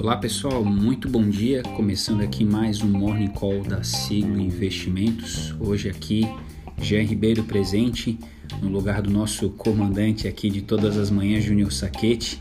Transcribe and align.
Olá 0.00 0.16
pessoal, 0.16 0.64
muito 0.64 1.08
bom 1.08 1.28
dia. 1.28 1.60
Começando 1.74 2.20
aqui 2.20 2.44
mais 2.44 2.80
um 2.80 2.88
Morning 2.88 3.26
Call 3.26 3.64
da 3.64 3.82
Siglo 3.82 4.38
Investimentos. 4.38 5.52
Hoje 5.58 5.88
aqui, 5.88 6.24
Jean 6.80 7.02
Ribeiro 7.02 7.42
presente 7.42 8.16
no 8.62 8.68
lugar 8.68 9.02
do 9.02 9.10
nosso 9.10 9.50
comandante 9.50 10.28
aqui 10.28 10.50
de 10.50 10.62
todas 10.62 10.96
as 10.96 11.10
manhãs, 11.10 11.42
Júnior 11.42 11.72
Saquete. 11.72 12.40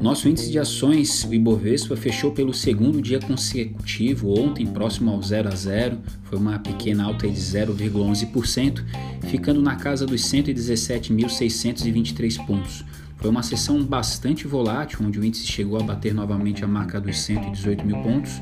Nosso 0.00 0.28
índice 0.28 0.48
de 0.48 0.60
ações, 0.60 1.24
o 1.24 1.34
Ibovespa, 1.34 1.96
fechou 1.96 2.30
pelo 2.30 2.54
segundo 2.54 3.02
dia 3.02 3.18
consecutivo, 3.18 4.40
ontem 4.40 4.64
próximo 4.64 5.10
ao 5.10 5.20
0 5.20 5.48
a 5.48 5.56
0, 5.56 5.98
foi 6.22 6.38
uma 6.38 6.56
pequena 6.60 7.02
alta 7.02 7.28
de 7.28 7.34
0,11%, 7.34 8.84
ficando 9.22 9.60
na 9.60 9.74
casa 9.74 10.06
dos 10.06 10.22
117.623 10.22 12.46
pontos. 12.46 12.84
Foi 13.20 13.28
uma 13.28 13.42
sessão 13.42 13.84
bastante 13.84 14.46
volátil, 14.46 15.00
onde 15.02 15.20
o 15.20 15.24
índice 15.24 15.46
chegou 15.46 15.78
a 15.78 15.82
bater 15.82 16.14
novamente 16.14 16.64
a 16.64 16.66
marca 16.66 16.98
dos 16.98 17.20
118 17.20 17.84
mil 17.84 18.02
pontos, 18.02 18.40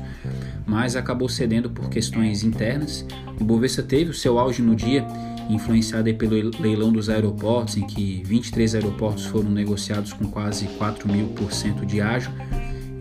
mas 0.65 0.95
acabou 0.95 1.27
cedendo 1.27 1.69
por 1.69 1.89
questões 1.89 2.43
internas. 2.43 3.05
O 3.41 3.43
Bovespa 3.43 3.83
teve 3.83 4.11
o 4.11 4.13
seu 4.13 4.39
auge 4.39 4.61
no 4.61 4.73
dia, 4.73 5.05
influenciado 5.49 6.13
pelo 6.15 6.51
leilão 6.61 6.93
dos 6.93 7.09
aeroportos, 7.09 7.75
em 7.75 7.85
que 7.85 8.23
23 8.23 8.75
aeroportos 8.75 9.25
foram 9.25 9.49
negociados 9.49 10.13
com 10.13 10.25
quase 10.29 10.65
4 10.77 11.11
mil 11.11 11.27
por 11.29 11.51
cento 11.51 11.85
de 11.85 11.99
ágio, 11.99 12.31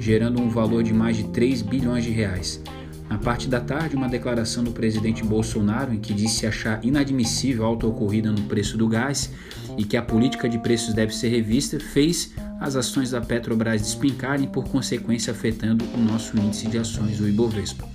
gerando 0.01 0.43
um 0.43 0.49
valor 0.49 0.83
de 0.83 0.93
mais 0.93 1.17
de 1.17 1.25
3 1.29 1.63
bilhões 1.63 2.03
de 2.03 2.11
reais. 2.11 2.61
Na 3.09 3.17
parte 3.17 3.49
da 3.49 3.59
tarde, 3.59 3.97
uma 3.97 4.09
declaração 4.09 4.63
do 4.63 4.71
presidente 4.71 5.25
Bolsonaro 5.25 5.95
em 5.95 5.99
que 5.99 6.13
disse 6.13 6.47
achar 6.47 6.85
inadmissível 6.85 7.65
a 7.65 7.69
alta 7.69 7.87
ocorrida 7.87 8.31
no 8.31 8.43
preço 8.43 8.77
do 8.77 8.87
gás 8.87 9.33
e 9.79 9.85
que 9.85 9.97
a 9.97 10.03
política 10.03 10.49
de 10.49 10.59
preços 10.59 10.93
deve 10.93 11.15
ser 11.15 11.29
revista, 11.29 11.81
fez 11.81 12.35
as 12.61 12.77
ações 12.77 13.13
da 13.13 13.21
Petrobras 13.21 13.81
despincarem 13.81 14.47
por 14.47 14.69
consequência 14.69 15.31
afetando 15.31 15.85
o 15.95 15.99
nosso 15.99 16.39
índice 16.39 16.69
de 16.69 16.77
ações, 16.77 17.19
o 17.21 17.29
Ibovespa. 17.29 17.89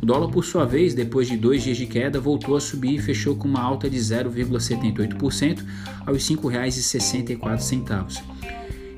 O 0.00 0.06
dólar, 0.06 0.28
por 0.30 0.44
sua 0.44 0.64
vez, 0.64 0.94
depois 0.94 1.28
de 1.28 1.36
dois 1.36 1.62
dias 1.62 1.76
de 1.76 1.86
queda, 1.86 2.20
voltou 2.20 2.56
a 2.56 2.60
subir 2.60 2.94
e 2.96 2.98
fechou 2.98 3.34
com 3.36 3.48
uma 3.48 3.60
alta 3.60 3.90
de 3.90 3.98
0,78% 3.98 5.64
aos 6.06 6.28
R$ 6.28 6.36
5,64. 6.36 8.22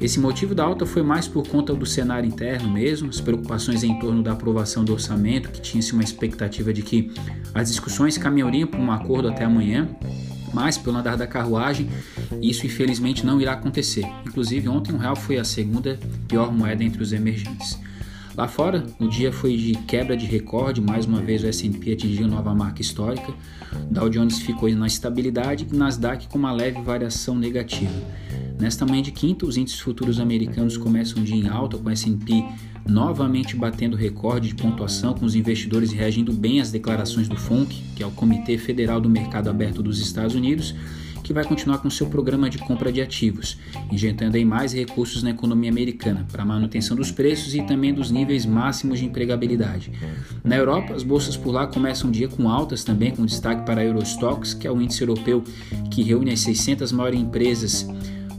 Esse 0.01 0.21
motivo 0.21 0.55
da 0.55 0.65
alta 0.65 0.87
foi 0.87 1.03
mais 1.03 1.27
por 1.27 1.47
conta 1.49 1.75
do 1.75 1.85
cenário 1.85 2.29
interno 2.29 2.71
mesmo, 2.71 3.09
as 3.09 3.21
preocupações 3.21 3.83
em 3.83 3.99
torno 3.99 4.23
da 4.23 4.33
aprovação 4.33 4.85
do 4.85 4.93
orçamento, 4.93 5.51
que 5.51 5.61
tinha-se 5.61 5.93
uma 5.93 6.05
expectativa 6.05 6.73
de 6.73 6.83
que 6.83 7.11
as 7.53 7.69
discussões 7.69 8.17
caminhariam 8.17 8.69
para 8.69 8.81
um 8.81 8.93
acordo 8.93 9.29
até 9.29 9.45
amanhã, 9.45 9.89
mas 10.55 10.79
pelo 10.79 10.97
andar 10.97 11.17
da 11.17 11.27
carruagem, 11.27 11.89
isso 12.41 12.65
infelizmente 12.65 13.27
não 13.27 13.41
irá 13.41 13.55
acontecer. 13.55 14.07
Inclusive, 14.25 14.69
ontem 14.69 14.93
o 14.93 14.99
real 14.99 15.17
foi 15.17 15.37
a 15.37 15.45
segunda 15.45 15.99
pior 16.29 16.53
moeda 16.53 16.85
entre 16.85 17.03
os 17.03 17.13
emergentes. 17.13 17.79
Lá 18.37 18.47
fora, 18.47 18.87
o 19.01 19.09
dia 19.09 19.33
foi 19.33 19.57
de 19.57 19.73
quebra 19.73 20.17
de 20.17 20.27
recorde, 20.27 20.81
mais 20.81 21.07
uma 21.07 21.21
vez 21.21 21.43
o 21.43 21.49
S&P 21.49 21.93
atingiu 21.93 22.29
nova 22.29 22.55
marca 22.55 22.81
histórica, 22.81 23.35
Dow 23.91 24.09
Jones 24.09 24.39
ficou 24.39 24.71
na 24.71 24.87
estabilidade 24.87 25.67
e 25.69 25.77
Nasdaq 25.77 26.29
com 26.29 26.39
uma 26.39 26.53
leve 26.53 26.81
variação 26.81 27.35
negativa. 27.35 27.93
Nesta 28.61 28.85
manhã 28.85 29.03
de 29.03 29.13
quinta, 29.13 29.47
os 29.47 29.57
índices 29.57 29.81
futuros 29.81 30.19
americanos 30.19 30.77
começam 30.77 31.23
o 31.23 31.25
dia 31.25 31.37
em 31.37 31.49
alta, 31.49 31.79
com 31.79 31.89
o 31.89 31.91
S&P 31.91 32.45
novamente 32.89 33.55
batendo 33.55 33.97
recorde 33.97 34.49
de 34.49 34.55
pontuação, 34.55 35.13
com 35.13 35.27
os 35.27 35.35
investidores 35.35 35.93
reagindo 35.93 36.33
bem 36.33 36.61
às 36.61 36.71
declarações 36.71 37.29
do 37.29 37.37
FONC, 37.37 37.83
que 37.95 38.03
é 38.03 38.07
o 38.07 38.11
Comitê 38.11 38.57
Federal 38.57 39.01
do 39.01 39.11
Mercado 39.11 39.51
Aberto 39.51 39.83
dos 39.83 40.01
Estados 40.01 40.35
Unidos, 40.35 40.75
que 41.23 41.33
vai 41.35 41.45
continuar 41.45 41.79
com 41.79 41.91
seu 41.91 42.07
programa 42.07 42.49
de 42.49 42.57
compra 42.57 42.91
de 42.91 43.03
ativos, 43.03 43.59
injetando 43.93 44.39
aí 44.39 44.45
mais 44.47 44.73
recursos 44.73 45.23
na 45.23 45.31
economia 45.31 45.71
americana 45.71 46.27
para 46.33 46.43
manutenção 46.43 46.97
dos 46.97 47.11
preços 47.11 47.55
e 47.55 47.63
também 47.63 47.93
dos 47.93 48.11
níveis 48.11 48.47
máximos 48.47 48.99
de 48.99 49.05
empregabilidade. 49.05 49.93
Na 50.43 50.57
Europa, 50.57 50.95
as 50.95 51.03
bolsas 51.03 51.37
por 51.37 51.51
lá 51.51 51.67
começam 51.67 52.09
o 52.09 52.13
dia 52.13 52.29
com 52.29 52.49
altas 52.49 52.83
também, 52.83 53.11
com 53.11 53.27
destaque 53.27 53.67
para 53.67 53.83
a 53.83 53.85
Eurostox, 53.85 54.55
que 54.55 54.67
é 54.67 54.73
o 54.73 54.81
índice 54.81 55.03
europeu 55.03 55.45
que 55.91 56.03
reúne 56.03 56.33
as 56.33 56.41
600 56.41 56.91
maiores 56.93 57.21
empresas 57.21 57.87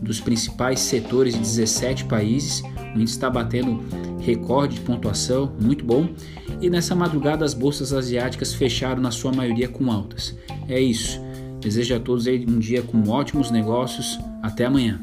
dos 0.02 0.20
principais 0.20 0.80
setores 0.80 1.34
de 1.34 1.40
17 1.40 2.06
países. 2.06 2.62
O 2.96 3.00
índice 3.00 3.16
está 3.16 3.30
batendo 3.30 3.84
recorde 4.20 4.76
de 4.76 4.82
pontuação, 4.82 5.54
muito 5.60 5.86
bom. 5.86 6.10
E 6.62 6.70
nessa 6.70 6.96
madrugada 6.96 7.46
as 7.46 7.54
bolsas 7.54 7.94
asiáticas 7.94 8.54
fecharam 8.54 9.02
na 9.02 9.12
sua 9.12 9.32
maioria 9.32 9.68
com 9.68 9.92
altas. 9.92 10.38
É 10.68 10.80
isso. 10.80 11.20
Desejo 11.60 11.96
a 11.96 12.00
todos 12.00 12.26
um 12.28 12.60
dia 12.60 12.82
com 12.82 13.10
ótimos 13.10 13.52
negócios. 13.52 14.20
Até 14.42 14.66
amanhã. 14.66 15.02